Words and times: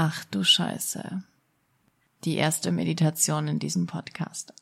Ach 0.00 0.24
du 0.26 0.44
Scheiße. 0.44 1.24
Die 2.22 2.36
erste 2.36 2.70
Meditation 2.70 3.48
in 3.48 3.58
diesem 3.58 3.88
Podcast. 3.88 4.54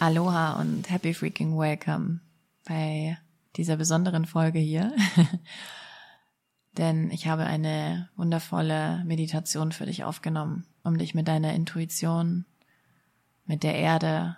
Aloha 0.00 0.60
und 0.60 0.90
happy 0.90 1.14
freaking 1.14 1.56
welcome 1.56 2.18
bei 2.64 3.16
dieser 3.54 3.76
besonderen 3.76 4.26
Folge 4.26 4.58
hier. 4.58 4.92
Denn 6.76 7.12
ich 7.12 7.28
habe 7.28 7.44
eine 7.44 8.10
wundervolle 8.16 9.04
Meditation 9.04 9.70
für 9.70 9.86
dich 9.86 10.02
aufgenommen, 10.02 10.66
um 10.82 10.98
dich 10.98 11.14
mit 11.14 11.28
deiner 11.28 11.54
Intuition, 11.54 12.46
mit 13.44 13.62
der 13.62 13.76
Erde 13.76 14.36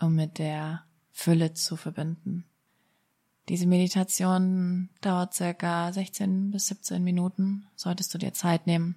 und 0.00 0.14
mit 0.14 0.38
der 0.38 0.84
Fülle 1.10 1.52
zu 1.52 1.74
verbinden. 1.74 2.44
Diese 3.48 3.66
Meditation 3.66 4.88
dauert 5.00 5.34
circa 5.34 5.92
16 5.92 6.50
bis 6.50 6.66
17 6.66 7.02
Minuten. 7.02 7.66
Solltest 7.76 8.12
du 8.12 8.18
dir 8.18 8.32
Zeit 8.32 8.66
nehmen 8.66 8.96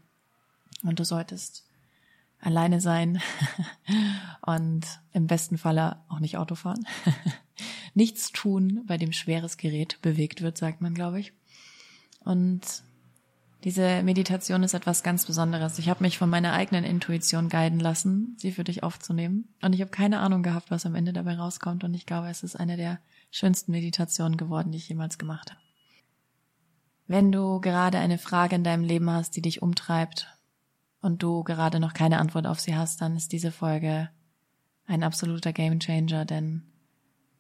und 0.84 1.00
du 1.00 1.06
solltest 1.06 1.66
alleine 2.42 2.82
sein 2.82 3.22
und 4.42 4.86
im 5.14 5.28
besten 5.28 5.58
Falle 5.58 5.98
auch 6.10 6.20
nicht 6.20 6.38
Auto 6.38 6.56
fahren. 6.56 6.88
Nichts 7.94 8.32
tun, 8.32 8.84
bei 8.88 8.98
dem 8.98 9.12
schweres 9.12 9.58
Gerät 9.58 10.00
bewegt 10.02 10.42
wird, 10.42 10.58
sagt 10.58 10.82
man, 10.82 10.94
glaube 10.94 11.20
ich. 11.20 11.34
Und 12.24 12.62
diese 13.66 14.04
Meditation 14.04 14.64
ist 14.64 14.74
etwas 14.74 15.04
ganz 15.04 15.26
Besonderes. 15.26 15.80
Ich 15.80 15.90
habe 15.90 16.04
mich 16.04 16.18
von 16.18 16.30
meiner 16.30 16.54
eigenen 16.54 16.86
Intuition 16.86 17.50
guiden 17.50 17.80
lassen, 17.80 18.38
sie 18.40 18.54
für 18.54 18.64
dich 18.64 18.84
aufzunehmen. 18.84 19.50
Und 19.62 19.74
ich 19.74 19.82
habe 19.82 19.92
keine 19.92 20.20
Ahnung 20.20 20.44
gehabt, 20.44 20.72
was 20.72 20.86
am 20.86 20.96
Ende 20.96 21.12
dabei 21.12 21.36
rauskommt. 21.36 21.84
Und 21.84 21.94
ich 21.94 22.06
glaube, 22.06 22.30
es 22.30 22.42
ist 22.42 22.56
eine 22.56 22.78
der 22.78 23.00
schönsten 23.32 23.72
Meditationen 23.72 24.38
geworden, 24.38 24.72
die 24.72 24.78
ich 24.78 24.90
jemals 24.90 25.18
gemacht 25.18 25.52
habe. 25.52 25.62
Wenn 27.08 27.32
du 27.32 27.60
gerade 27.60 27.98
eine 27.98 28.18
Frage 28.18 28.56
in 28.56 28.64
deinem 28.64 28.84
Leben 28.84 29.10
hast, 29.10 29.36
die 29.36 29.42
dich 29.42 29.62
umtreibt 29.62 30.28
und 31.02 31.24
du 31.24 31.44
gerade 31.44 31.80
noch 31.80 31.94
keine 31.94 32.20
Antwort 32.20 32.46
auf 32.46 32.60
sie 32.60 32.76
hast, 32.76 33.02
dann 33.02 33.16
ist 33.16 33.32
diese 33.32 33.52
Folge 33.52 34.10
ein 34.86 35.04
absoluter 35.04 35.54
Gamechanger, 35.54 36.26
denn 36.26 36.64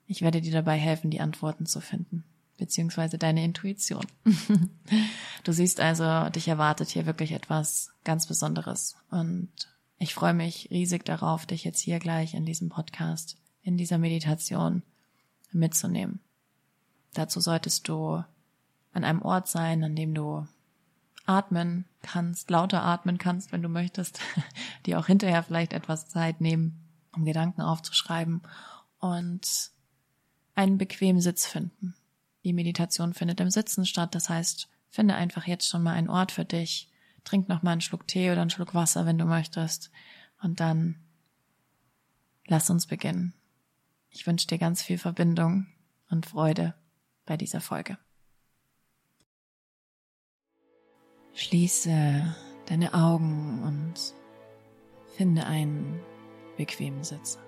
ich 0.07 0.21
werde 0.21 0.41
dir 0.41 0.51
dabei 0.51 0.77
helfen, 0.77 1.11
die 1.11 1.21
Antworten 1.21 1.67
zu 1.67 1.81
finden, 1.81 2.23
beziehungsweise 2.57 3.19
deine 3.19 3.43
Intuition. 3.43 4.05
du 5.43 5.51
siehst 5.51 5.79
also, 5.79 6.29
dich 6.29 6.47
erwartet 6.47 6.89
hier 6.89 7.05
wirklich 7.05 7.31
etwas 7.31 7.91
ganz 8.03 8.25
Besonderes 8.25 8.95
und 9.11 9.51
ich 9.99 10.15
freue 10.15 10.33
mich 10.33 10.69
riesig 10.71 11.05
darauf, 11.05 11.45
dich 11.45 11.63
jetzt 11.63 11.81
hier 11.81 11.99
gleich 11.99 12.33
in 12.33 12.45
diesem 12.45 12.69
Podcast, 12.69 13.37
in 13.61 13.77
dieser 13.77 13.97
Meditation 13.97 14.81
mitzunehmen. 15.52 16.19
Dazu 17.14 17.39
solltest 17.39 17.88
du 17.88 18.23
an 18.94 19.03
einem 19.03 19.22
Ort 19.22 19.47
sein, 19.47 19.83
an 19.83 19.95
dem 19.95 20.14
du 20.14 20.47
atmen 21.25 21.86
kannst, 22.02 22.50
lauter 22.50 22.83
atmen 22.83 23.17
kannst, 23.17 23.52
wenn 23.52 23.61
du 23.61 23.70
möchtest, 23.70 24.20
dir 24.86 25.00
auch 25.00 25.05
hinterher 25.05 25.44
vielleicht 25.44 25.73
etwas 25.73 26.08
Zeit 26.08 26.42
nehmen, 26.42 26.88
um 27.16 27.25
Gedanken 27.25 27.61
aufzuschreiben 27.61 28.42
und 29.00 29.72
einen 30.55 30.77
bequemen 30.77 31.22
Sitz 31.22 31.45
finden. 31.45 31.95
Die 32.44 32.53
Meditation 32.53 33.14
findet 33.14 33.39
im 33.39 33.50
Sitzen 33.50 33.86
statt, 33.86 34.16
das 34.16 34.30
heißt, 34.30 34.70
finde 34.89 35.16
einfach 35.16 35.45
jetzt 35.45 35.67
schon 35.67 35.83
mal 35.83 35.94
einen 35.94 36.09
Ort 36.09 36.31
für 36.31 36.45
dich, 36.45 36.89
trink 37.23 37.47
noch 37.47 37.61
mal 37.61 37.72
einen 37.72 37.81
Schluck 37.81 38.08
Tee 38.08 38.31
oder 38.31 38.42
einen 38.42 38.50
Schluck 38.50 38.73
Wasser, 38.73 39.05
wenn 39.05 39.17
du 39.17 39.25
möchtest, 39.25 39.92
und 40.42 40.59
dann 40.59 40.95
lass 42.47 42.70
uns 42.70 42.88
beginnen. 42.88 43.33
Ich 44.09 44.25
wünsche 44.25 44.47
dir 44.47 44.57
ganz 44.57 44.81
viel 44.81 44.97
Verbindung 44.97 45.67
und 46.09 46.25
Freude 46.25 46.73
bei 47.25 47.38
dieser 47.38 47.61
Folge. 47.61 47.97
Schließe 51.33 52.35
deine 52.65 52.93
Augen 52.93 53.63
und 53.63 54.13
finde 55.15 55.45
einen 55.45 55.99
bequemen 56.57 57.03
Sitz. 57.03 57.39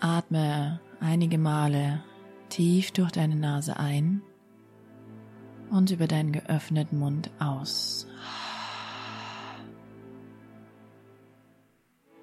Atme 0.00 0.80
einige 1.00 1.38
Male 1.38 2.02
tief 2.48 2.90
durch 2.92 3.12
deine 3.12 3.36
Nase 3.36 3.76
ein 3.76 4.22
und 5.70 5.90
über 5.90 6.06
deinen 6.06 6.32
geöffneten 6.32 6.98
Mund 6.98 7.30
aus. 7.38 8.06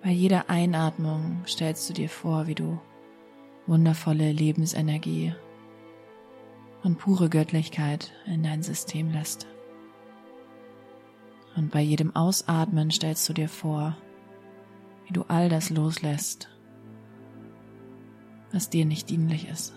Bei 0.10 0.16
jeder 0.16 0.50
Einatmung 0.50 1.44
stellst 1.46 1.88
du 1.88 1.94
dir 1.94 2.10
vor, 2.10 2.48
wie 2.48 2.56
du 2.56 2.80
wundervolle 3.68 4.32
Lebensenergie 4.32 5.36
und 6.82 6.98
pure 6.98 7.30
Göttlichkeit 7.30 8.12
in 8.26 8.42
dein 8.42 8.64
System 8.64 9.12
lässt. 9.12 9.46
Und 11.56 11.70
bei 11.70 11.82
jedem 11.82 12.16
Ausatmen 12.16 12.90
stellst 12.90 13.30
du 13.30 13.34
dir 13.34 13.48
vor, 13.48 13.96
wie 15.06 15.14
du 15.14 15.26
all 15.28 15.48
das 15.48 15.70
loslässt, 15.70 16.50
was 18.52 18.72
dir 18.72 18.86
nicht 18.86 19.12
dienlich 19.12 19.48
ist. 19.48 19.76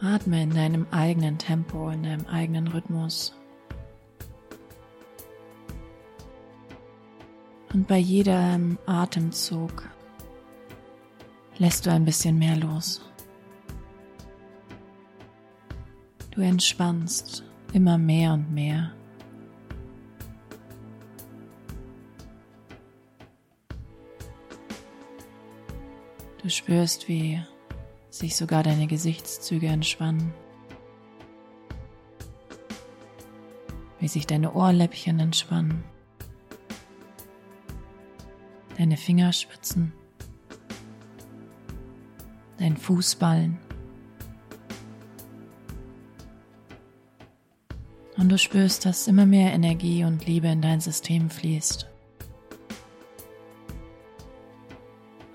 Atme 0.00 0.40
in 0.40 0.54
deinem 0.54 0.86
eigenen 0.92 1.38
Tempo, 1.38 1.88
in 1.88 2.04
deinem 2.04 2.26
eigenen 2.26 2.68
Rhythmus 2.68 3.34
Und 7.76 7.86
bei 7.88 7.98
jedem 7.98 8.78
Atemzug 8.86 9.86
lässt 11.58 11.84
du 11.84 11.90
ein 11.90 12.06
bisschen 12.06 12.38
mehr 12.38 12.56
los. 12.56 13.02
Du 16.30 16.40
entspannst 16.40 17.44
immer 17.74 17.98
mehr 17.98 18.32
und 18.32 18.50
mehr. 18.50 18.94
Du 26.42 26.48
spürst, 26.48 27.08
wie 27.08 27.42
sich 28.08 28.36
sogar 28.36 28.62
deine 28.62 28.86
Gesichtszüge 28.86 29.66
entspannen, 29.66 30.32
wie 34.00 34.08
sich 34.08 34.26
deine 34.26 34.54
Ohrläppchen 34.54 35.20
entspannen 35.20 35.84
deine 38.76 38.96
Fingerspitzen, 38.96 39.92
dein 42.58 42.76
Fußballen. 42.76 43.58
Und 48.16 48.30
du 48.30 48.38
spürst, 48.38 48.86
dass 48.86 49.08
immer 49.08 49.26
mehr 49.26 49.52
Energie 49.52 50.04
und 50.04 50.26
Liebe 50.26 50.48
in 50.48 50.62
dein 50.62 50.80
System 50.80 51.28
fließt. 51.30 51.86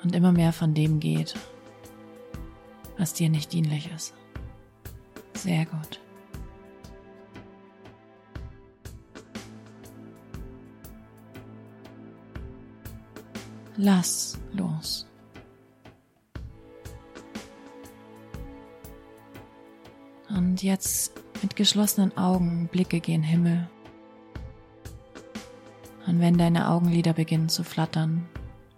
Und 0.04 0.16
immer 0.16 0.32
mehr 0.32 0.52
von 0.52 0.74
dem 0.74 1.00
geht, 1.00 1.36
was 2.98 3.14
dir 3.14 3.30
nicht 3.30 3.54
dienlich 3.54 3.90
ist. 3.96 4.16
Sehr 5.36 5.66
gut. 5.66 6.00
Lass 13.78 14.38
los. 14.54 15.08
Und 20.30 20.62
jetzt 20.62 21.14
mit 21.42 21.56
geschlossenen 21.56 22.18
Augen 22.18 22.68
blicke 22.72 23.00
gen 23.00 23.24
Himmel. 23.24 23.70
Und 26.08 26.20
wenn 26.20 26.38
deine 26.38 26.70
Augenlider 26.70 27.14
beginnen 27.14 27.50
zu 27.50 27.64
flattern, 27.64 28.28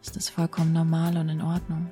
ist 0.01 0.15
es 0.17 0.29
vollkommen 0.29 0.73
normal 0.73 1.17
und 1.17 1.29
in 1.29 1.41
Ordnung. 1.41 1.89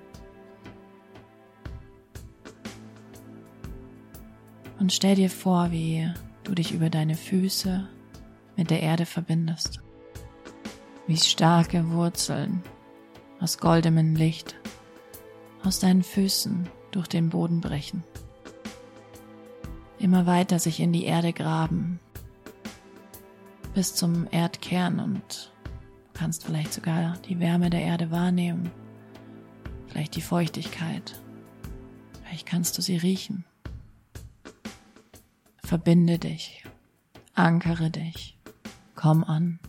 Und 4.80 4.94
stell 4.94 5.16
dir 5.16 5.30
vor, 5.30 5.72
wie 5.72 6.12
du 6.44 6.54
dich 6.54 6.74
über 6.74 6.90
deine 6.90 7.16
Füße 7.16 7.88
mit 8.58 8.70
der 8.70 8.82
Erde 8.82 9.06
verbindest. 9.06 9.80
Wie 11.08 11.18
starke 11.18 11.90
Wurzeln 11.92 12.62
aus 13.42 13.58
goldenem 13.58 14.16
Licht 14.16 14.56
aus 15.64 15.80
deinen 15.80 16.04
Füßen 16.04 16.70
durch 16.92 17.08
den 17.08 17.30
Boden 17.30 17.60
brechen. 17.60 18.04
Immer 20.00 20.26
weiter 20.26 20.60
sich 20.60 20.80
in 20.80 20.94
die 20.94 21.06
Erde 21.06 21.34
graben, 21.34 22.00
bis 23.74 23.96
zum 23.96 24.28
Erdkern 24.32 25.00
und 25.00 25.52
du 25.64 26.20
kannst 26.20 26.46
vielleicht 26.46 26.74
sogar 26.74 27.18
die 27.28 27.40
Wärme 27.40 27.70
der 27.70 27.82
Erde 27.82 28.12
wahrnehmen, 28.12 28.72
vielleicht 29.88 30.16
die 30.16 30.22
Feuchtigkeit, 30.22 31.20
vielleicht 32.24 32.46
kannst 32.46 32.78
du 32.78 32.82
sie 32.82 32.98
riechen. 32.98 33.46
Verbinde 35.64 36.20
dich, 36.20 36.64
ankere 37.34 37.90
dich, 37.90 38.38
komm 38.96 39.24
an. 39.24 39.60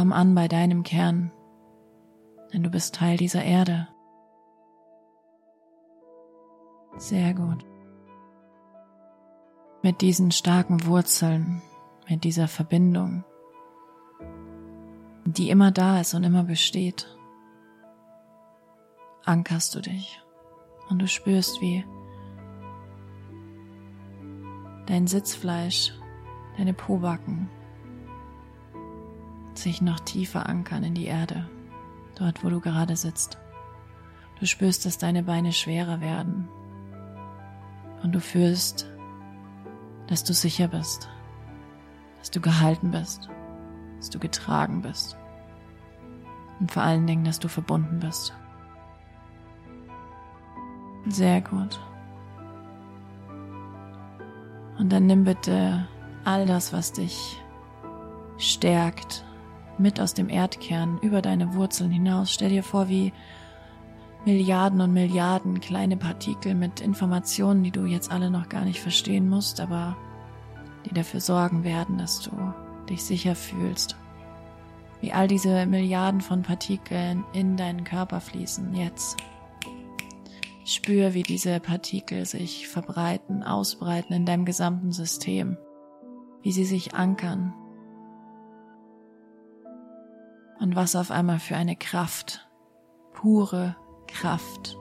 Komm 0.00 0.14
an 0.14 0.34
bei 0.34 0.48
deinem 0.48 0.82
Kern, 0.82 1.30
denn 2.54 2.62
du 2.62 2.70
bist 2.70 2.94
Teil 2.94 3.18
dieser 3.18 3.44
Erde. 3.44 3.86
Sehr 6.96 7.34
gut. 7.34 7.66
Mit 9.82 10.00
diesen 10.00 10.30
starken 10.30 10.86
Wurzeln, 10.86 11.60
mit 12.08 12.24
dieser 12.24 12.48
Verbindung, 12.48 13.24
die 15.26 15.50
immer 15.50 15.70
da 15.70 16.00
ist 16.00 16.14
und 16.14 16.24
immer 16.24 16.44
besteht, 16.44 17.06
ankerst 19.26 19.74
du 19.74 19.80
dich 19.82 20.18
und 20.88 20.98
du 20.98 21.08
spürst, 21.08 21.60
wie 21.60 21.84
dein 24.86 25.06
Sitzfleisch, 25.06 25.92
deine 26.56 26.72
Pobacken 26.72 27.50
sich 29.60 29.82
noch 29.82 30.00
tiefer 30.00 30.48
ankern 30.48 30.84
in 30.84 30.94
die 30.94 31.06
Erde, 31.06 31.48
dort 32.16 32.44
wo 32.44 32.50
du 32.50 32.60
gerade 32.60 32.96
sitzt. 32.96 33.38
Du 34.38 34.46
spürst, 34.46 34.86
dass 34.86 34.98
deine 34.98 35.22
Beine 35.22 35.52
schwerer 35.52 36.00
werden 36.00 36.48
und 38.02 38.12
du 38.12 38.20
fühlst, 38.20 38.90
dass 40.06 40.24
du 40.24 40.32
sicher 40.32 40.68
bist, 40.68 41.08
dass 42.18 42.30
du 42.30 42.40
gehalten 42.40 42.90
bist, 42.90 43.28
dass 43.98 44.10
du 44.10 44.18
getragen 44.18 44.82
bist 44.82 45.16
und 46.58 46.72
vor 46.72 46.82
allen 46.82 47.06
Dingen, 47.06 47.24
dass 47.24 47.38
du 47.38 47.48
verbunden 47.48 48.00
bist. 48.00 48.34
Sehr 51.08 51.40
gut. 51.40 51.80
Und 54.78 54.90
dann 54.90 55.06
nimm 55.06 55.24
bitte 55.24 55.86
all 56.24 56.46
das, 56.46 56.72
was 56.72 56.92
dich 56.92 57.42
stärkt, 58.38 59.24
mit 59.80 60.00
aus 60.00 60.14
dem 60.14 60.28
Erdkern 60.28 60.98
über 61.02 61.22
deine 61.22 61.54
Wurzeln 61.54 61.90
hinaus. 61.90 62.32
Stell 62.32 62.50
dir 62.50 62.62
vor, 62.62 62.88
wie 62.88 63.12
Milliarden 64.24 64.80
und 64.80 64.92
Milliarden 64.92 65.60
kleine 65.60 65.96
Partikel 65.96 66.54
mit 66.54 66.80
Informationen, 66.80 67.62
die 67.62 67.70
du 67.70 67.86
jetzt 67.86 68.12
alle 68.12 68.30
noch 68.30 68.48
gar 68.48 68.64
nicht 68.64 68.80
verstehen 68.80 69.28
musst, 69.28 69.60
aber 69.60 69.96
die 70.84 70.94
dafür 70.94 71.20
sorgen 71.20 71.64
werden, 71.64 71.98
dass 71.98 72.20
du 72.20 72.30
dich 72.88 73.02
sicher 73.02 73.34
fühlst. 73.34 73.96
Wie 75.00 75.12
all 75.12 75.26
diese 75.26 75.64
Milliarden 75.64 76.20
von 76.20 76.42
Partikeln 76.42 77.24
in 77.32 77.56
deinen 77.56 77.84
Körper 77.84 78.20
fließen 78.20 78.74
jetzt. 78.74 79.16
Spür, 80.66 81.14
wie 81.14 81.22
diese 81.22 81.58
Partikel 81.58 82.26
sich 82.26 82.68
verbreiten, 82.68 83.42
ausbreiten 83.42 84.12
in 84.12 84.26
deinem 84.26 84.44
gesamten 84.44 84.92
System, 84.92 85.56
wie 86.42 86.52
sie 86.52 86.66
sich 86.66 86.94
ankern 86.94 87.54
und 90.60 90.76
was 90.76 90.94
auf 90.94 91.10
einmal 91.10 91.40
für 91.40 91.56
eine 91.56 91.74
Kraft, 91.74 92.46
pure 93.12 93.76
Kraft 94.06 94.76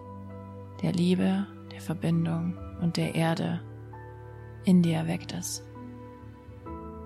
der 0.81 0.91
Liebe, 0.91 1.47
der 1.71 1.81
Verbindung 1.81 2.57
und 2.81 2.97
der 2.97 3.15
Erde 3.15 3.61
in 4.65 4.81
dir 4.81 4.97
erweckt 4.97 5.31
ist. 5.31 5.63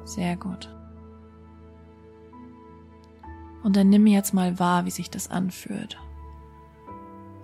Sehr 0.06 0.36
gut. 0.36 0.70
Und 3.64 3.78
dann 3.78 3.90
nimm 3.90 4.08
jetzt 4.08 4.34
mal 4.34 4.60
wahr, 4.60 4.86
wie 4.86 4.92
sich 4.92 5.10
das 5.10 5.30
anfühlt. 5.30 5.98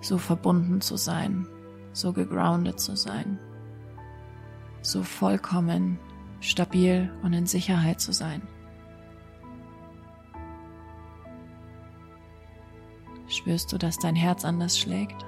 So 0.02 0.18
verbunden 0.18 0.82
zu 0.82 0.98
sein, 0.98 1.48
so 1.94 2.12
gegroundet 2.12 2.80
zu 2.80 2.96
sein, 2.96 3.40
so 4.82 5.04
vollkommen 5.04 6.00
stabil 6.42 7.12
und 7.22 7.34
in 7.34 7.46
Sicherheit 7.46 8.02
zu 8.02 8.14
sein. 8.14 8.42
Spürst 13.40 13.72
du, 13.72 13.78
dass 13.78 13.98
dein 13.98 14.18
Herz 14.18 14.44
anders 14.44 14.78
schlägt? 14.78 15.26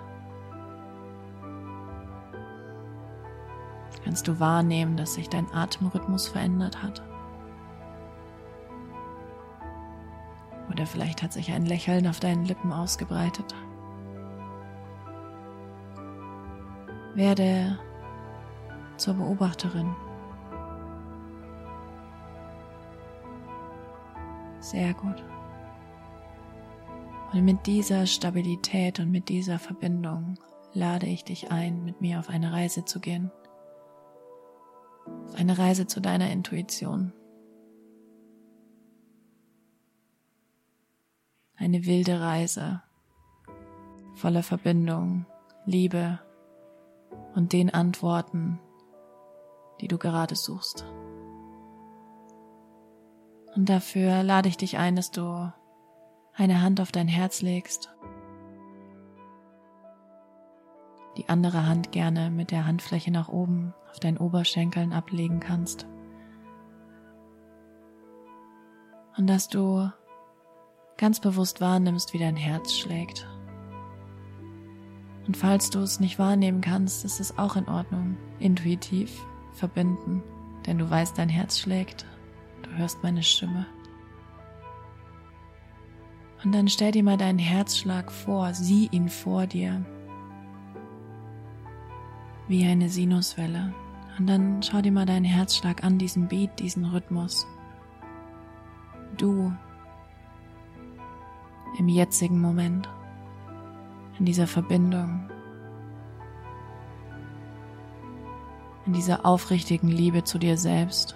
Kannst 4.03 4.27
du 4.27 4.37
wahrnehmen, 4.37 4.97
dass 4.97 5.13
sich 5.13 5.29
dein 5.29 5.49
Atemrhythmus 5.53 6.27
verändert 6.27 6.83
hat? 6.83 7.01
Oder 10.69 10.85
vielleicht 10.85 11.23
hat 11.23 11.31
sich 11.31 11.53
ein 11.53 11.65
Lächeln 11.65 12.05
auf 12.05 12.19
deinen 12.19 12.43
Lippen 12.43 12.73
ausgebreitet. 12.73 13.55
Werde 17.15 17.79
zur 18.97 19.13
Beobachterin. 19.13 19.95
Sehr 24.59 24.93
gut. 24.95 25.23
Und 27.33 27.45
mit 27.45 27.65
dieser 27.65 28.05
Stabilität 28.05 28.99
und 28.99 29.09
mit 29.09 29.29
dieser 29.29 29.57
Verbindung 29.57 30.37
lade 30.73 31.05
ich 31.07 31.23
dich 31.23 31.51
ein, 31.51 31.83
mit 31.83 32.01
mir 32.01 32.19
auf 32.19 32.29
eine 32.29 32.51
Reise 32.51 32.83
zu 32.83 32.99
gehen. 32.99 33.31
Auf 35.27 35.35
eine 35.35 35.57
Reise 35.57 35.87
zu 35.87 36.01
deiner 36.01 36.29
Intuition. 36.29 37.13
Eine 41.55 41.85
wilde 41.85 42.19
Reise 42.19 42.81
voller 44.15 44.43
Verbindung, 44.43 45.25
Liebe 45.65 46.19
und 47.33 47.53
den 47.53 47.73
Antworten, 47.73 48.59
die 49.79 49.87
du 49.87 49.97
gerade 49.97 50.35
suchst. 50.35 50.85
Und 53.55 53.69
dafür 53.69 54.23
lade 54.23 54.47
ich 54.47 54.57
dich 54.57 54.77
ein, 54.77 54.95
dass 54.95 55.11
du 55.11 55.51
eine 56.41 56.61
Hand 56.61 56.81
auf 56.81 56.91
dein 56.91 57.07
Herz 57.07 57.43
legst, 57.43 57.93
die 61.17 61.29
andere 61.29 61.67
Hand 61.67 61.91
gerne 61.91 62.31
mit 62.31 62.49
der 62.49 62.65
Handfläche 62.65 63.11
nach 63.11 63.29
oben 63.29 63.75
auf 63.91 63.99
deinen 63.99 64.17
Oberschenkeln 64.17 64.91
ablegen 64.91 65.39
kannst. 65.39 65.85
Und 69.17 69.27
dass 69.27 69.49
du 69.49 69.91
ganz 70.97 71.19
bewusst 71.19 71.61
wahrnimmst, 71.61 72.13
wie 72.13 72.19
dein 72.19 72.37
Herz 72.37 72.73
schlägt. 72.73 73.27
Und 75.27 75.37
falls 75.37 75.69
du 75.69 75.79
es 75.79 75.99
nicht 75.99 76.17
wahrnehmen 76.17 76.61
kannst, 76.61 77.05
ist 77.05 77.19
es 77.19 77.37
auch 77.37 77.55
in 77.55 77.67
Ordnung. 77.67 78.17
Intuitiv 78.39 79.23
verbinden, 79.53 80.23
denn 80.65 80.79
du 80.79 80.89
weißt, 80.89 81.17
dein 81.19 81.29
Herz 81.29 81.59
schlägt. 81.59 82.07
Du 82.63 82.71
hörst 82.71 83.03
meine 83.03 83.21
Stimme. 83.21 83.67
Und 86.43 86.53
dann 86.53 86.67
stell 86.67 86.91
dir 86.91 87.03
mal 87.03 87.17
deinen 87.17 87.39
Herzschlag 87.39 88.11
vor, 88.11 88.53
sieh 88.53 88.87
ihn 88.91 89.09
vor 89.09 89.45
dir. 89.45 89.85
Wie 92.47 92.65
eine 92.65 92.89
Sinuswelle. 92.89 93.73
Und 94.17 94.27
dann 94.27 94.61
schau 94.63 94.81
dir 94.81 94.91
mal 94.91 95.05
deinen 95.05 95.25
Herzschlag 95.25 95.83
an, 95.83 95.97
diesen 95.97 96.27
Beat, 96.27 96.59
diesen 96.59 96.85
Rhythmus. 96.85 97.45
Du 99.17 99.53
im 101.77 101.87
jetzigen 101.87 102.41
Moment, 102.41 102.89
in 104.19 104.25
dieser 104.25 104.47
Verbindung, 104.47 105.29
in 108.85 108.93
dieser 108.93 109.25
aufrichtigen 109.25 109.87
Liebe 109.87 110.23
zu 110.23 110.37
dir 110.37 110.57
selbst, 110.57 111.15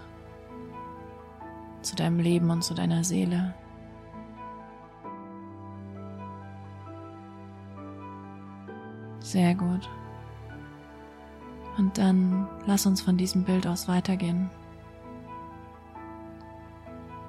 zu 1.82 1.96
deinem 1.96 2.20
Leben 2.20 2.50
und 2.52 2.64
zu 2.64 2.74
deiner 2.74 3.04
Seele. 3.04 3.54
Sehr 9.36 9.54
gut. 9.54 9.90
Und 11.78 11.98
dann 11.98 12.48
lass 12.66 12.86
uns 12.86 13.02
von 13.02 13.18
diesem 13.18 13.44
Bild 13.44 13.68
aus 13.68 13.90
weitergehen. 13.90 14.50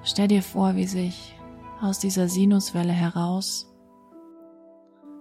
Stell 0.04 0.28
dir 0.28 0.44
vor, 0.44 0.76
wie 0.76 0.86
sich 0.86 1.36
aus 1.80 1.98
dieser 1.98 2.28
Sinuswelle 2.28 2.92
heraus 2.92 3.74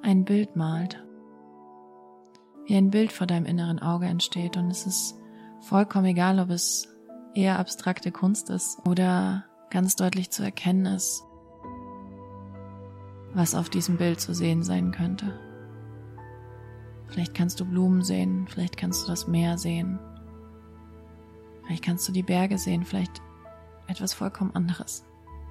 ein 0.04 0.25
Bild 0.25 0.56
malt. 0.56 1.04
Wie 2.68 2.75
ein 2.75 2.92
Bild 2.92 3.12
vor 3.12 3.25
deinem 3.25 3.48
inneren 3.48 3.80
Auge 3.80 4.06
entsteht 4.06 4.56
und 4.56 4.70
es 4.70 4.86
ist 4.86 5.15
vollkommen 5.62 6.06
egal, 6.06 6.39
ob 6.39 6.51
es 6.51 6.88
eher 7.34 7.58
abstrakte 7.58 8.12
Kunst 8.12 8.51
ist 8.51 8.77
oder 8.88 9.46
ganz 9.72 9.96
deutlich 9.96 10.30
zu 10.30 10.44
erkennen 10.44 10.86
ist, 10.86 11.24
was 13.34 13.56
auf 13.56 13.70
diesem 13.72 13.98
Bild 13.98 14.22
zu 14.22 14.36
sehen 14.36 14.62
sein 14.62 14.92
könnte. 14.92 15.45
Vielleicht 17.08 17.34
kannst 17.34 17.60
du 17.60 17.66
Blumen 17.66 18.02
sehen, 18.02 18.48
vielleicht 18.48 18.78
kannst 18.78 19.04
du 19.04 19.08
das 19.08 19.28
Meer 19.28 19.58
sehen, 19.58 20.00
vielleicht 21.66 21.84
kannst 21.84 22.08
du 22.08 22.12
die 22.12 22.24
Berge 22.24 22.58
sehen, 22.58 22.84
vielleicht 22.84 23.22
etwas 23.88 24.14
vollkommen 24.14 24.56
anderes. 24.56 25.06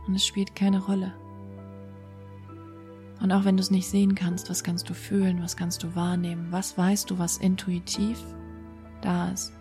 Und 0.06 0.14
es 0.14 0.26
spielt 0.26 0.54
keine 0.54 0.84
Rolle. 0.84 1.14
Und 3.20 3.32
auch 3.32 3.44
wenn 3.44 3.56
du 3.56 3.62
es 3.62 3.70
nicht 3.70 3.88
sehen 3.88 4.14
kannst, 4.14 4.50
was 4.50 4.64
kannst 4.64 4.90
du 4.90 4.94
fühlen, 4.94 5.42
was 5.42 5.56
kannst 5.56 5.82
du 5.82 5.94
wahrnehmen, 5.94 6.48
was 6.50 6.76
weißt 6.76 7.10
du, 7.10 7.18
was 7.18 7.38
intuitiv 7.38 8.22
da 9.00 9.30
ist. 9.30 9.52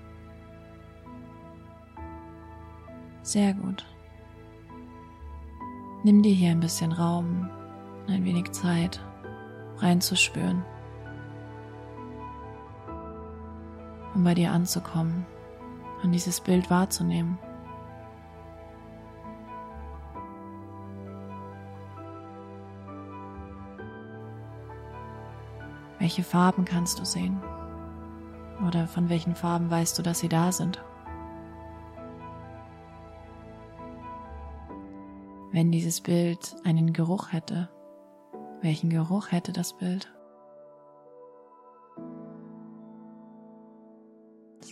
Sehr 3.21 3.53
gut. 3.53 3.85
Nimm 6.03 6.21
dir 6.21 6.33
hier 6.33 6.51
ein 6.51 6.59
bisschen 6.59 6.91
Raum 6.91 7.49
ein 8.07 8.25
wenig 8.25 8.51
Zeit 8.51 8.99
reinzuspüren, 9.77 10.63
um 14.13 14.23
bei 14.23 14.33
dir 14.33 14.51
anzukommen 14.51 15.25
und 16.03 16.11
dieses 16.11 16.41
Bild 16.41 16.69
wahrzunehmen. 16.69 17.37
Welche 25.99 26.23
Farben 26.23 26.65
kannst 26.65 26.99
du 26.99 27.05
sehen? 27.05 27.41
Oder 28.67 28.87
von 28.87 29.09
welchen 29.09 29.35
Farben 29.35 29.71
weißt 29.71 29.97
du, 29.97 30.03
dass 30.03 30.19
sie 30.19 30.27
da 30.27 30.51
sind? 30.51 30.83
Wenn 35.53 35.71
dieses 35.71 36.01
Bild 36.01 36.55
einen 36.65 36.93
Geruch 36.93 37.31
hätte, 37.31 37.69
welchen 38.61 38.89
Geruch 38.89 39.31
hätte 39.31 39.53
das 39.53 39.77
Bild? 39.77 40.11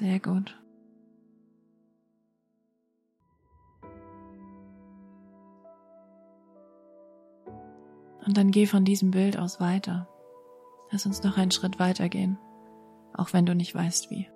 Sehr 0.02 0.20
gut. 0.20 0.60
Und 8.26 8.36
dann 8.36 8.50
geh 8.50 8.66
von 8.66 8.84
diesem 8.84 9.12
Bild 9.12 9.38
aus 9.38 9.60
weiter. 9.60 10.08
Lass 10.90 11.06
uns 11.06 11.22
noch 11.22 11.38
einen 11.38 11.52
Schritt 11.52 11.78
weiter 11.78 12.10
gehen, 12.10 12.40
auch 13.14 13.32
wenn 13.34 13.46
du 13.46 13.54
nicht 13.54 13.76
weißt 13.76 14.10
wie. 14.10 14.28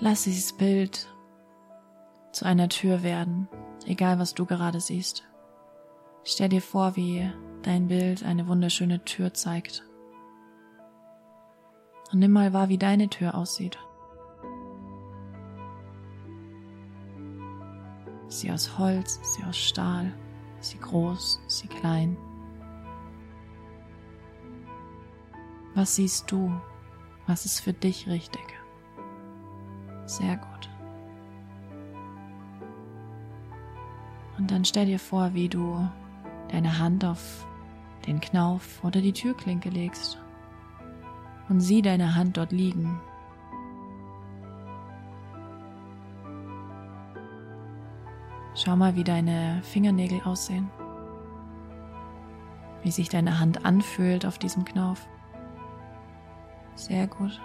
Lass 0.00 0.24
dieses 0.24 0.54
Bild 0.54 1.06
zu 2.32 2.46
einer 2.46 2.70
Tür 2.70 3.02
werden, 3.02 3.46
egal 3.84 4.18
was 4.18 4.32
du 4.32 4.46
gerade 4.46 4.80
siehst. 4.80 5.24
Stell 6.24 6.48
dir 6.48 6.62
vor, 6.62 6.96
wie 6.96 7.30
dein 7.60 7.88
Bild 7.88 8.24
eine 8.24 8.48
wunderschöne 8.48 9.04
Tür 9.04 9.34
zeigt. 9.34 9.84
Und 12.12 12.18
nimm 12.18 12.32
mal 12.32 12.52
wahr, 12.52 12.68
wie 12.68 12.78
deine 12.78 13.08
Tür 13.08 13.34
aussieht. 13.34 13.78
Ist 18.28 18.40
sie 18.40 18.52
aus 18.52 18.78
Holz? 18.78 19.16
Ist 19.22 19.34
sie 19.34 19.44
aus 19.44 19.56
Stahl? 19.56 20.12
Ist 20.60 20.70
sie 20.70 20.78
groß? 20.78 21.40
Ist 21.46 21.58
sie 21.58 21.68
klein? 21.68 22.16
Was 25.74 25.96
siehst 25.96 26.30
du? 26.30 26.52
Was 27.26 27.46
ist 27.46 27.60
für 27.60 27.72
dich 27.72 28.06
richtig? 28.06 28.44
Sehr 30.04 30.36
gut. 30.36 30.70
Und 34.36 34.50
dann 34.50 34.66
stell 34.66 34.86
dir 34.86 34.98
vor, 34.98 35.32
wie 35.32 35.48
du 35.48 35.88
deine 36.50 36.78
Hand 36.78 37.06
auf 37.06 37.46
den 38.06 38.20
Knauf 38.20 38.84
oder 38.84 39.00
die 39.00 39.12
Türklinke 39.12 39.70
legst 39.70 40.18
und 41.48 41.60
sieh 41.60 41.82
deine 41.82 42.14
Hand 42.14 42.36
dort 42.36 42.52
liegen. 42.52 43.00
Schau 48.54 48.76
mal, 48.76 48.94
wie 48.96 49.04
deine 49.04 49.60
Fingernägel 49.62 50.20
aussehen, 50.24 50.70
wie 52.82 52.90
sich 52.90 53.08
deine 53.08 53.40
Hand 53.40 53.64
anfühlt 53.64 54.26
auf 54.26 54.38
diesem 54.38 54.64
Knauf. 54.64 55.08
Sehr 56.74 57.06
gut. 57.06 57.40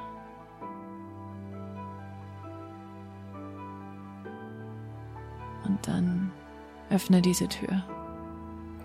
Und 5.65 5.87
dann 5.87 6.31
öffne 6.89 7.21
diese 7.21 7.47
Tür. 7.47 7.83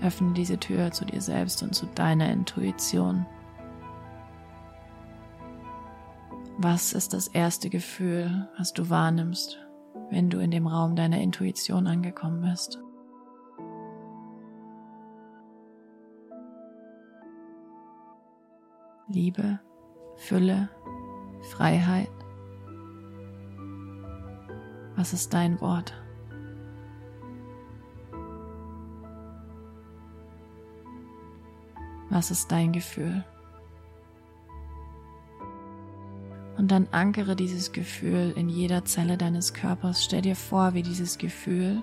Öffne 0.03 0.33
diese 0.33 0.59
Tür 0.59 0.91
zu 0.91 1.05
dir 1.05 1.21
selbst 1.21 1.63
und 1.63 1.75
zu 1.75 1.87
deiner 1.87 2.31
Intuition. 2.31 3.27
Was 6.65 6.93
ist 6.93 7.13
das 7.13 7.27
erste 7.27 7.71
Gefühl, 7.71 8.49
was 8.57 8.73
du 8.73 8.89
wahrnimmst, 8.89 9.59
wenn 10.11 10.31
du 10.31 10.39
in 10.39 10.53
dem 10.53 10.69
Raum 10.69 10.95
deiner 10.95 11.21
Intuition 11.21 11.89
angekommen 11.89 12.41
bist? 12.49 12.79
Liebe, 19.09 19.59
Fülle, 20.15 20.69
Freiheit? 21.51 22.09
Was 24.95 25.13
ist 25.13 25.35
dein 25.35 25.61
Wort? 25.61 25.93
Was 32.09 32.31
ist 32.31 32.53
dein 32.53 32.71
Gefühl? 32.71 33.25
Und 36.63 36.71
dann 36.71 36.87
ankere 36.93 37.35
dieses 37.35 37.73
Gefühl 37.73 38.35
in 38.37 38.49
jeder 38.49 38.85
Zelle 38.85 39.19
deines 39.19 39.53
Körpers. 39.53 40.05
Stell 40.05 40.23
dir 40.23 40.37
vor, 40.37 40.75
wie 40.75 40.85
dieses 40.85 41.19
Gefühl 41.19 41.83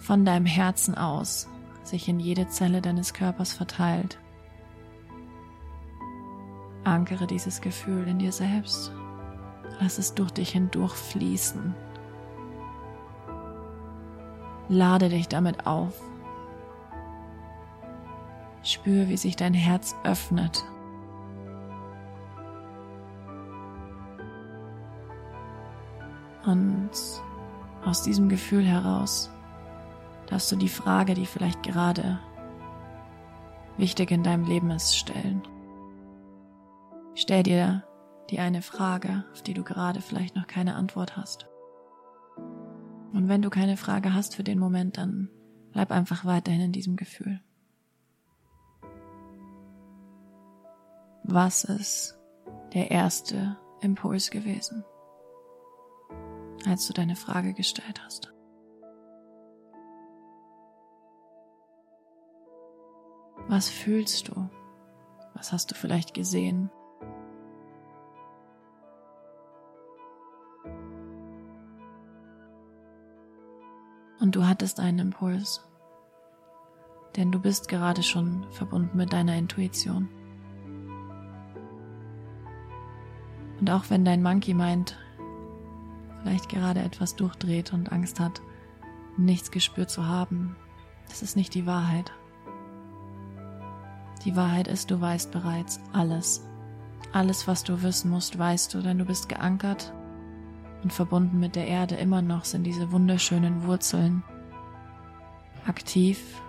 von 0.00 0.26
deinem 0.26 0.44
Herzen 0.44 0.94
aus 0.94 1.48
sich 1.82 2.10
in 2.10 2.20
jede 2.20 2.46
Zelle 2.48 2.82
deines 2.82 3.14
Körpers 3.14 3.54
verteilt. 3.54 4.18
Ankere 6.84 7.26
dieses 7.26 7.62
Gefühl 7.62 8.06
in 8.06 8.18
dir 8.18 8.32
selbst. 8.32 8.92
Lass 9.80 9.96
es 9.96 10.12
durch 10.12 10.32
dich 10.32 10.50
hindurch 10.50 10.92
fließen. 10.92 11.74
Lade 14.68 15.08
dich 15.08 15.26
damit 15.26 15.66
auf. 15.66 15.98
Spür, 18.62 19.08
wie 19.08 19.16
sich 19.16 19.36
dein 19.36 19.54
Herz 19.54 19.96
öffnet. 20.04 20.66
Und 26.44 26.90
aus 27.84 28.02
diesem 28.02 28.28
Gefühl 28.28 28.64
heraus 28.64 29.30
darfst 30.26 30.50
du 30.52 30.56
die 30.56 30.68
Frage, 30.68 31.14
die 31.14 31.26
vielleicht 31.26 31.62
gerade 31.62 32.18
wichtig 33.76 34.10
in 34.10 34.22
deinem 34.22 34.44
Leben 34.44 34.70
ist, 34.70 34.96
stellen. 34.96 35.42
Stell 37.14 37.42
dir 37.42 37.84
die 38.30 38.38
eine 38.40 38.62
Frage, 38.62 39.24
auf 39.32 39.42
die 39.42 39.54
du 39.54 39.64
gerade 39.64 40.00
vielleicht 40.00 40.36
noch 40.36 40.46
keine 40.46 40.74
Antwort 40.74 41.16
hast. 41.16 41.46
Und 43.12 43.28
wenn 43.28 43.42
du 43.42 43.50
keine 43.50 43.76
Frage 43.76 44.12
hast 44.14 44.36
für 44.36 44.44
den 44.44 44.58
Moment, 44.58 44.98
dann 44.98 45.30
bleib 45.72 45.90
einfach 45.90 46.24
weiterhin 46.24 46.60
in 46.60 46.72
diesem 46.72 46.96
Gefühl. 46.96 47.40
Was 51.24 51.64
ist 51.64 52.18
der 52.74 52.90
erste 52.90 53.56
Impuls 53.80 54.30
gewesen, 54.30 54.84
als 56.68 56.86
du 56.86 56.92
deine 56.92 57.16
Frage 57.16 57.54
gestellt 57.54 58.02
hast? 58.04 58.32
Was 63.48 63.70
fühlst 63.70 64.28
du? 64.28 64.48
Was 65.34 65.52
hast 65.52 65.70
du 65.70 65.74
vielleicht 65.74 66.12
gesehen? 66.12 66.70
Und 74.20 74.34
du 74.34 74.46
hattest 74.46 74.80
einen 74.80 74.98
Impuls, 74.98 75.64
denn 77.16 77.32
du 77.32 77.40
bist 77.40 77.68
gerade 77.68 78.02
schon 78.02 78.44
verbunden 78.50 78.96
mit 78.96 79.12
deiner 79.12 79.36
Intuition. 79.36 80.08
Und 83.60 83.70
auch 83.70 83.84
wenn 83.88 84.04
dein 84.04 84.22
Monkey 84.22 84.54
Mind 84.54 84.98
vielleicht 86.28 86.50
gerade 86.50 86.80
etwas 86.80 87.16
durchdreht 87.16 87.72
und 87.72 87.90
Angst 87.90 88.20
hat, 88.20 88.42
nichts 89.16 89.50
gespürt 89.50 89.88
zu 89.88 90.06
haben, 90.06 90.56
das 91.08 91.22
ist 91.22 91.36
nicht 91.36 91.54
die 91.54 91.64
Wahrheit. 91.64 92.12
Die 94.26 94.36
Wahrheit 94.36 94.68
ist, 94.68 94.90
du 94.90 95.00
weißt 95.00 95.32
bereits 95.32 95.80
alles. 95.94 96.46
Alles, 97.12 97.48
was 97.48 97.64
du 97.64 97.82
wissen 97.82 98.10
musst, 98.10 98.38
weißt 98.38 98.74
du, 98.74 98.82
denn 98.82 98.98
du 98.98 99.06
bist 99.06 99.30
geankert 99.30 99.94
und 100.82 100.92
verbunden 100.92 101.40
mit 101.40 101.56
der 101.56 101.66
Erde 101.66 101.94
immer 101.94 102.20
noch 102.20 102.44
sind 102.44 102.64
diese 102.64 102.92
wunderschönen 102.92 103.66
Wurzeln. 103.66 104.22
Aktiv, 105.66 106.42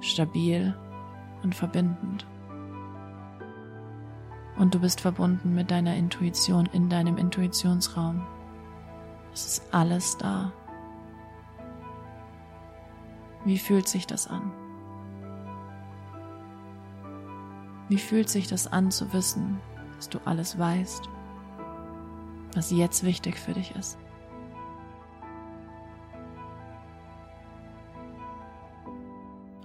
stabil 0.00 0.74
und 1.42 1.54
verbindend. 1.54 2.26
Und 4.56 4.74
du 4.74 4.78
bist 4.78 5.02
verbunden 5.02 5.54
mit 5.54 5.70
deiner 5.70 5.94
Intuition 5.94 6.64
in 6.72 6.88
deinem 6.88 7.18
Intuitionsraum. 7.18 8.24
Es 9.34 9.46
ist 9.46 9.74
alles 9.74 10.16
da. 10.16 10.52
Wie 13.44 13.58
fühlt 13.58 13.88
sich 13.88 14.06
das 14.06 14.28
an? 14.28 14.52
Wie 17.88 17.98
fühlt 17.98 18.30
sich 18.30 18.46
das 18.46 18.68
an 18.68 18.92
zu 18.92 19.12
wissen, 19.12 19.60
dass 19.96 20.08
du 20.08 20.20
alles 20.24 20.56
weißt, 20.56 21.08
was 22.54 22.70
jetzt 22.70 23.04
wichtig 23.04 23.36
für 23.36 23.52
dich 23.52 23.74
ist? 23.74 23.98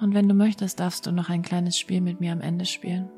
Und 0.01 0.15
wenn 0.15 0.27
du 0.27 0.33
möchtest, 0.33 0.79
darfst 0.79 1.05
du 1.05 1.11
noch 1.11 1.29
ein 1.29 1.43
kleines 1.43 1.77
Spiel 1.77 2.01
mit 2.01 2.19
mir 2.19 2.33
am 2.33 2.41
Ende 2.41 2.65
spielen. 2.65 3.09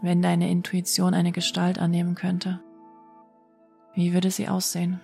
Wenn 0.00 0.22
deine 0.22 0.48
Intuition 0.50 1.12
eine 1.12 1.32
Gestalt 1.32 1.78
annehmen 1.78 2.14
könnte, 2.14 2.60
wie 3.94 4.12
würde 4.12 4.30
sie 4.30 4.48
aussehen? 4.48 5.00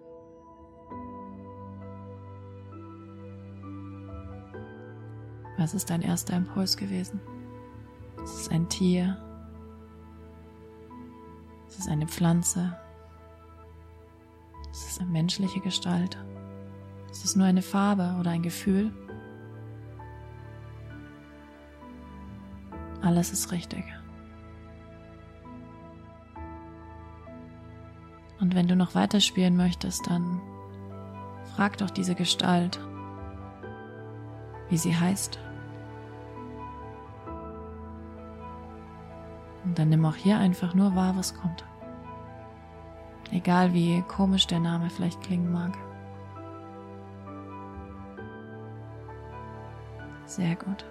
Was 5.59 5.75
ist 5.75 5.91
dein 5.91 6.03
erster 6.03 6.37
Impuls 6.37 6.77
gewesen? 6.77 7.21
Es 8.23 8.35
ist 8.41 8.53
ein 8.53 8.69
Tier. 8.69 9.17
Es 11.69 11.79
ist 11.79 11.89
eine 11.89 12.07
Pflanze. 12.07 12.77
Es 14.71 14.87
ist 14.87 15.01
eine 15.01 15.11
menschliche 15.11 15.61
Gestalt. 15.61 16.17
Es 17.11 17.25
ist 17.25 17.37
nur 17.37 17.47
eine 17.47 17.63
Farbe 17.63 18.17
oder 18.21 18.31
ein 18.31 18.43
Gefühl. 18.43 18.93
Alles 23.03 23.33
ist 23.33 23.51
richtig. 23.51 23.85
Wenn 28.55 28.69
du 28.69 28.77
noch 28.77 28.95
weiterspielen 28.95 29.57
möchtest, 29.57 30.09
dann 30.09 30.41
frag 31.57 31.77
doch 31.79 31.91
diese 31.91 32.15
Gestalt, 32.15 32.79
wie 34.69 34.77
sie 34.77 34.97
heißt. 34.97 35.41
Und 39.65 39.77
dann 39.77 39.89
nimm 39.89 40.05
auch 40.05 40.15
hier 40.15 40.39
einfach 40.39 40.73
nur 40.73 40.95
wahr, 40.95 41.17
was 41.17 41.35
kommt. 41.35 41.65
Egal 43.33 43.75
wie 43.75 44.03
komisch 44.03 44.47
der 44.47 44.61
Name 44.61 44.89
vielleicht 44.89 45.21
klingen 45.21 45.51
mag. 45.51 45.77
Sehr 50.27 50.55
gut. 50.55 50.85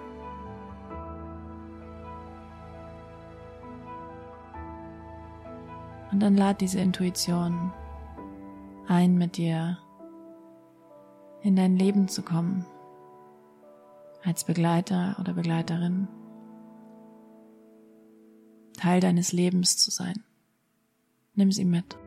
Und 6.14 6.20
dann 6.20 6.38
lad 6.38 6.62
diese 6.62 6.80
Intuition 6.80 7.74
ein, 8.88 9.18
mit 9.18 9.38
dir 9.38 9.80
in 11.42 11.56
dein 11.56 11.76
Leben 11.76 12.08
zu 12.08 12.22
kommen, 12.22 12.68
als 14.24 14.44
Begleiter 14.44 15.18
oder 15.20 15.34
Begleiterin, 15.34 16.08
Teil 18.78 19.00
deines 19.00 19.34
Lebens 19.34 19.78
zu 19.78 19.90
sein. 19.90 20.24
Nimm 21.34 21.52
sie 21.52 21.66
mit. 21.66 21.98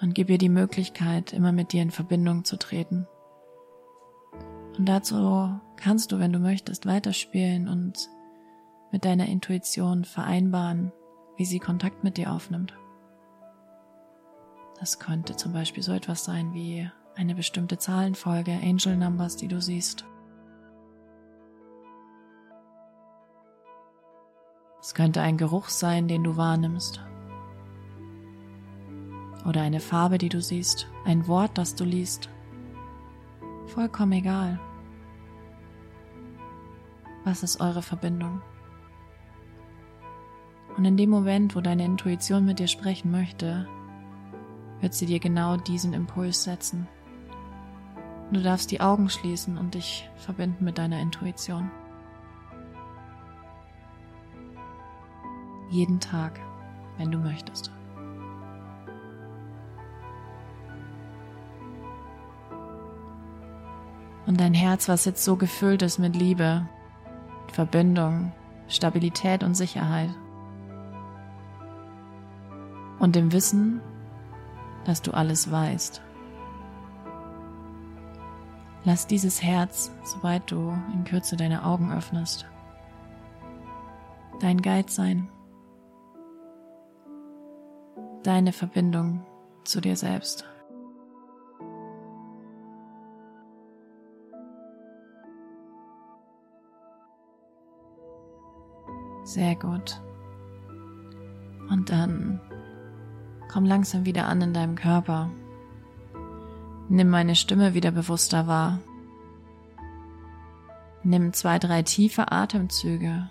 Und 0.00 0.14
gib 0.14 0.30
ihr 0.30 0.38
die 0.38 0.48
Möglichkeit, 0.48 1.34
immer 1.34 1.52
mit 1.52 1.72
dir 1.72 1.82
in 1.82 1.90
Verbindung 1.90 2.44
zu 2.44 2.56
treten. 2.56 3.06
Und 4.78 4.88
dazu 4.88 5.60
kannst 5.76 6.10
du, 6.10 6.18
wenn 6.18 6.32
du 6.32 6.38
möchtest, 6.38 6.86
weiterspielen 6.86 7.68
und 7.68 8.08
mit 8.92 9.04
deiner 9.04 9.26
Intuition 9.26 10.06
vereinbaren, 10.06 10.90
wie 11.38 11.44
sie 11.44 11.60
Kontakt 11.60 12.04
mit 12.04 12.18
dir 12.18 12.32
aufnimmt. 12.32 12.76
Das 14.78 14.98
könnte 14.98 15.36
zum 15.36 15.52
Beispiel 15.52 15.82
so 15.82 15.92
etwas 15.92 16.24
sein 16.24 16.52
wie 16.52 16.90
eine 17.16 17.34
bestimmte 17.34 17.78
Zahlenfolge, 17.78 18.52
Angel 18.62 18.96
Numbers, 18.96 19.36
die 19.36 19.48
du 19.48 19.60
siehst. 19.60 20.04
Es 24.80 24.94
könnte 24.94 25.20
ein 25.20 25.36
Geruch 25.36 25.68
sein, 25.68 26.08
den 26.08 26.24
du 26.24 26.36
wahrnimmst. 26.36 27.00
Oder 29.46 29.62
eine 29.62 29.80
Farbe, 29.80 30.18
die 30.18 30.28
du 30.28 30.40
siehst, 30.40 30.88
ein 31.04 31.26
Wort, 31.28 31.56
das 31.56 31.74
du 31.74 31.84
liest. 31.84 32.28
Vollkommen 33.66 34.12
egal. 34.12 34.60
Was 37.24 37.42
ist 37.42 37.60
eure 37.60 37.82
Verbindung? 37.82 38.40
Und 40.78 40.84
in 40.84 40.96
dem 40.96 41.10
Moment, 41.10 41.56
wo 41.56 41.60
deine 41.60 41.84
Intuition 41.84 42.44
mit 42.44 42.60
dir 42.60 42.68
sprechen 42.68 43.10
möchte, 43.10 43.66
wird 44.80 44.94
sie 44.94 45.06
dir 45.06 45.18
genau 45.18 45.56
diesen 45.56 45.92
Impuls 45.92 46.44
setzen. 46.44 46.86
Du 48.30 48.40
darfst 48.40 48.70
die 48.70 48.80
Augen 48.80 49.10
schließen 49.10 49.58
und 49.58 49.74
dich 49.74 50.08
verbinden 50.14 50.64
mit 50.64 50.78
deiner 50.78 51.00
Intuition. 51.00 51.68
Jeden 55.68 55.98
Tag, 55.98 56.38
wenn 56.96 57.10
du 57.10 57.18
möchtest. 57.18 57.72
Und 64.26 64.40
dein 64.40 64.54
Herz, 64.54 64.88
was 64.88 65.06
jetzt 65.06 65.24
so 65.24 65.34
gefüllt 65.34 65.82
ist 65.82 65.98
mit 65.98 66.14
Liebe, 66.14 66.68
Verbindung, 67.52 68.30
Stabilität 68.68 69.42
und 69.42 69.56
Sicherheit, 69.56 70.10
und 72.98 73.16
dem 73.16 73.32
Wissen, 73.32 73.80
dass 74.84 75.02
du 75.02 75.12
alles 75.12 75.50
weißt. 75.50 76.02
Lass 78.84 79.06
dieses 79.06 79.42
Herz, 79.42 79.92
sobald 80.02 80.50
du 80.50 80.72
in 80.94 81.04
Kürze 81.04 81.36
deine 81.36 81.64
Augen 81.64 81.92
öffnest, 81.92 82.46
dein 84.40 84.62
Guide 84.62 84.90
sein, 84.90 85.28
deine 88.22 88.52
Verbindung 88.52 89.26
zu 89.64 89.80
dir 89.80 89.96
selbst. 89.96 90.44
Sehr 99.24 99.54
gut. 99.56 100.00
Und 101.68 101.90
dann 101.90 102.40
Komm 103.48 103.64
langsam 103.64 104.04
wieder 104.04 104.26
an 104.26 104.42
in 104.42 104.52
deinem 104.52 104.74
Körper. 104.74 105.30
Nimm 106.90 107.08
meine 107.08 107.34
Stimme 107.34 107.74
wieder 107.74 107.90
bewusster 107.90 108.46
wahr. 108.46 108.78
Nimm 111.02 111.32
zwei, 111.32 111.58
drei 111.58 111.82
tiefe 111.82 112.30
Atemzüge. 112.30 113.30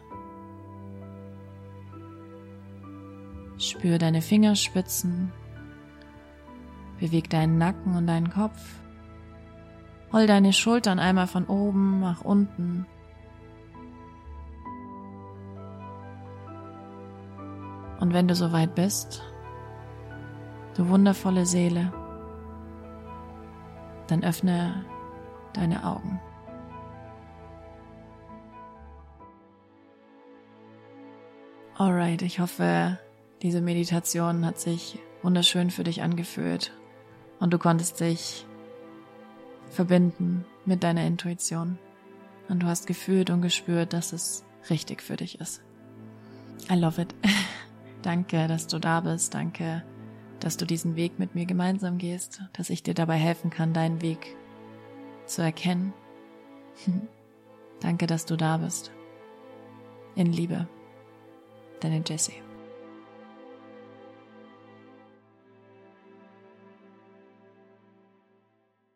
Spür 3.58 3.98
deine 3.98 4.22
Fingerspitzen. 4.22 5.32
Beweg 7.00 7.30
deinen 7.30 7.58
Nacken 7.58 7.96
und 7.96 8.08
deinen 8.08 8.30
Kopf. 8.32 8.80
Roll 10.14 10.26
deine 10.26 10.54
Schultern 10.54 11.00
einmal 11.00 11.28
von 11.28 11.46
oben 11.46 12.00
nach 12.00 12.22
unten. 12.22 12.86
Und 18.00 18.14
wenn 18.14 18.28
du 18.28 18.36
soweit 18.36 18.76
bist, 18.76 19.24
du 20.78 20.88
wundervolle 20.90 21.46
Seele, 21.46 21.92
dann 24.08 24.24
öffne 24.24 24.86
deine 25.54 25.84
Augen. 25.84 26.22
Alright, 31.76 32.22
ich 32.22 32.40
hoffe, 32.40 33.00
diese 33.42 33.62
Meditation 33.62 34.46
hat 34.46 34.60
sich 34.60 35.00
wunderschön 35.24 35.72
für 35.72 35.84
dich 35.84 36.02
angefühlt 36.04 36.72
und 37.40 37.54
du 37.54 37.58
konntest 37.58 38.00
dich 38.00 38.46
verbinden 39.70 40.46
mit 40.66 40.84
deiner 40.84 41.06
Intuition 41.06 41.78
und 42.50 42.64
du 42.64 42.68
hast 42.68 42.88
gefühlt 42.88 43.30
und 43.30 43.42
gespürt, 43.42 43.94
dass 43.94 44.14
es 44.14 44.46
richtig 44.70 45.02
für 45.02 45.18
dich 45.18 45.40
ist. 45.40 45.62
I 46.70 46.76
love 46.76 47.02
it. 47.02 47.16
danke, 48.02 48.48
dass 48.48 48.68
du 48.68 48.80
da 48.80 49.02
bist. 49.02 49.34
Danke, 49.34 49.84
dass 50.40 50.58
du 50.58 50.66
diesen 50.66 50.96
Weg 50.96 51.20
mit 51.20 51.36
mir 51.36 51.46
gemeinsam 51.46 51.98
gehst, 51.98 52.42
dass 52.54 52.70
ich 52.70 52.84
dir 52.84 52.94
dabei 52.94 53.16
helfen 53.16 53.50
kann, 53.50 53.74
deinen 53.74 54.02
Weg 54.02 54.36
zu 55.26 55.42
erkennen. 55.42 55.94
Danke, 57.80 58.08
dass 58.08 58.26
du 58.26 58.36
da 58.36 58.58
bist. 58.58 58.92
In 60.16 60.32
Liebe, 60.32 60.68
deine 61.80 62.02
Jessie. 62.06 62.47